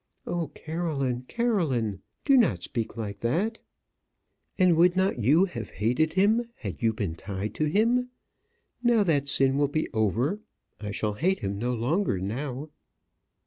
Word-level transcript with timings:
"Oh, 0.25 0.47
Caroline, 0.55 1.25
Caroline! 1.27 2.01
do 2.25 2.35
not 2.35 2.63
speak 2.63 2.97
like 2.97 3.19
that." 3.19 3.59
"And 4.57 4.75
would 4.75 4.95
not 4.95 5.19
you 5.21 5.45
have 5.45 5.69
hated 5.69 6.13
him 6.13 6.43
had 6.55 6.81
you 6.81 6.91
been 6.91 7.13
tied 7.13 7.53
to 7.53 7.65
him? 7.65 8.09
Now 8.81 9.03
that 9.03 9.27
sin 9.27 9.57
will 9.59 9.67
be 9.67 9.87
over. 9.93 10.41
I 10.79 10.89
shall 10.89 11.13
hate 11.13 11.37
him 11.37 11.59
no 11.59 11.75
longer 11.75 12.17
now." 12.17 12.71